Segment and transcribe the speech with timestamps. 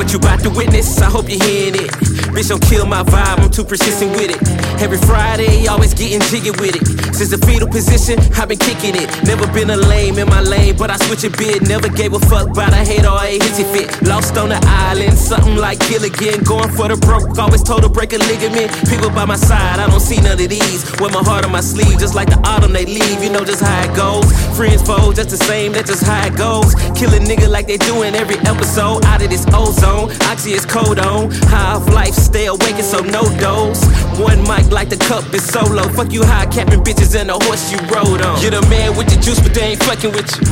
[0.00, 0.98] What you about to witness?
[1.02, 1.90] I hope you're hearing it.
[2.32, 4.40] Bitch, don't kill my vibe, I'm too persistent with it.
[4.80, 6.86] Every Friday, always getting jiggy with it.
[7.12, 9.10] Since the fetal position, I've been kicking it.
[9.28, 11.68] Never been a lame in my lane, but I switch a bit.
[11.68, 13.92] Never gave a fuck about a hate or a hissy fit.
[14.08, 16.44] Lost on the island, something like Gilligan.
[16.44, 18.72] Going for the broke, always told to break a ligament.
[18.88, 20.80] People by my side, I don't see none of these.
[20.96, 23.22] With my heart on my sleeve, just like the autumn they leave.
[23.22, 24.24] You know just how it goes.
[24.56, 26.72] Friends, foes, just the same, that's just how it goes.
[26.96, 29.04] Kill a nigga like they do in every episode.
[29.04, 29.89] Out of this ozone,
[30.30, 31.30] oxy is cold on.
[31.48, 33.82] High life, stay awake so no dose.
[34.18, 35.82] One mic like the cup is solo.
[35.90, 38.40] Fuck you high capping bitches and the horse you rode on.
[38.42, 40.44] You're the man with the juice, but they ain't fucking with you.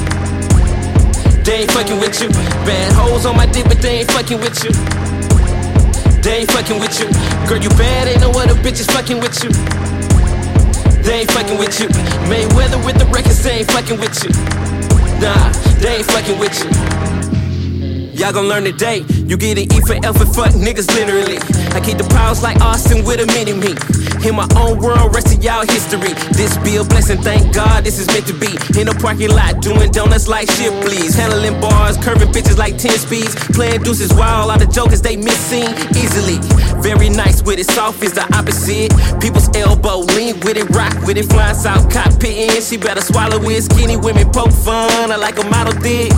[1.44, 2.28] They ain't fucking with you.
[2.66, 4.72] Bad hoes on my dick, but they ain't fucking with you.
[6.22, 7.08] They ain't fucking with you.
[7.48, 9.50] Girl, you bad, ain't no other bitches fucking with you.
[11.02, 11.88] They ain't fucking with you.
[12.28, 14.30] Mayweather with the records, they ain't fucking with you.
[15.22, 16.68] Nah, they ain't fucking with you.
[18.12, 19.04] Y'all gon' learn today.
[19.28, 21.36] You get an E for L for fuck niggas literally.
[21.76, 23.76] I keep the powers like Austin with a mini me.
[24.24, 26.16] In my own world, rest of y'all history.
[26.32, 28.56] This be a blessing, thank God this is meant to be.
[28.80, 31.14] In a parking lot, doing donuts like shit, please.
[31.14, 33.34] Handling bars, curving bitches like 10 speeds.
[33.52, 36.40] Playing deuces while all the jokers they missing easily.
[36.80, 38.92] Very nice with it, soft is the opposite.
[39.24, 42.60] People's elbow, lean with it, rock with it, flying south cockpit in.
[42.60, 43.62] She better swallow it.
[43.64, 46.12] Skinny women poke fun, I like a model dick.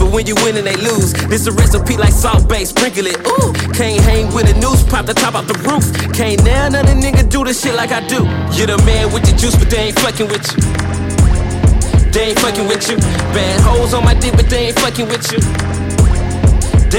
[0.00, 3.20] But when you win and they lose, this a recipe like salt base, sprinkle it.
[3.28, 5.84] Ooh, can't hang with a noose, pop the top off the roof.
[6.16, 8.24] Can't now none of the nigga do the shit like I do.
[8.56, 10.58] You're the man with the juice, but they ain't fucking with you.
[12.16, 12.96] They ain't fucking with you.
[13.36, 15.85] Bad hoes on my dick, but they ain't fucking with you.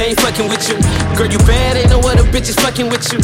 [0.07, 0.75] They ain't fucking with you.
[1.17, 3.19] Girl, you bad, ain't no other bitches fucking with you.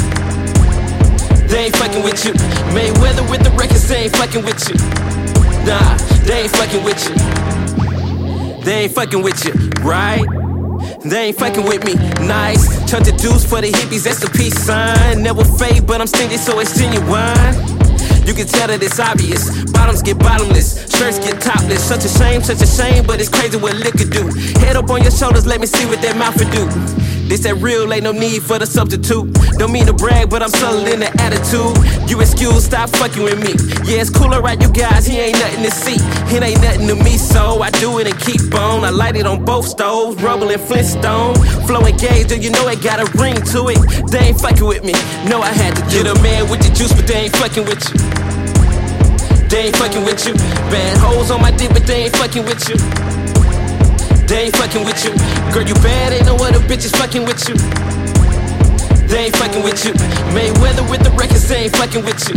[1.47, 2.33] They ain't fucking with you.
[2.75, 4.75] Mayweather with the records, they ain't fucking with you.
[5.63, 5.95] Nah,
[6.27, 8.65] they ain't fucking with you.
[8.65, 10.27] They ain't fucking with you, right?
[11.05, 11.93] They ain't fucking with me,
[12.27, 12.67] nice.
[12.91, 15.23] Turn the deuce for the hippies, that's the peace sign.
[15.23, 17.82] Never fade, but I'm stingy, so it's genuine.
[18.25, 19.49] You can tell that it's obvious.
[19.71, 21.83] Bottoms get bottomless, shirts get topless.
[21.83, 24.27] Such a shame, such a shame, but it's crazy what liquor do.
[24.59, 27.12] Head up on your shoulders, let me see what that mouth will do.
[27.29, 29.33] This that real, ain't no need for the substitute.
[29.57, 31.75] Don't mean to brag, but I'm subtle in the attitude.
[32.09, 33.53] You excuse, stop fucking with me.
[33.89, 35.97] Yeah, it's cool, alright, you guys, he ain't nothing to see.
[36.35, 38.83] It ain't nothing to me, so I do it and keep on.
[38.83, 41.35] I light it on both stoves, rubble and flintstone.
[41.65, 43.79] Flow engaged, and you know it got a ring to it.
[44.11, 44.93] They ain't fucking with me,
[45.29, 47.81] no, I had to get a man with the juice, but they ain't fucking with
[47.89, 48.33] you.
[49.49, 50.33] They ain't fucking with you.
[50.73, 53.42] Bad hoes on my dick, but they ain't fucking with you.
[54.33, 55.11] They ain't fucking with you.
[55.53, 57.53] Girl, you bad, ain't no other bitches fucking with you.
[59.05, 59.93] They ain't fucking with you.
[60.33, 62.33] Mayweather with the records, they ain't fucking with you.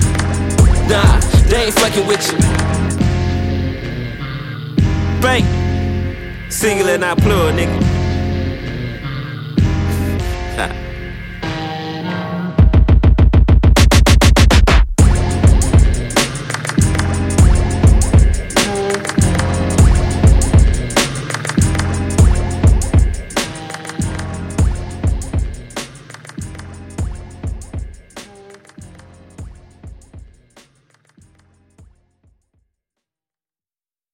[0.91, 1.19] Nah,
[1.49, 2.37] they ain't fucking with you.
[5.23, 6.51] Bang.
[6.51, 7.85] Single and not plural, nigga.